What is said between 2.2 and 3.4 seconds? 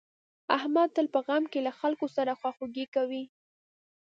خواخوږي کوي.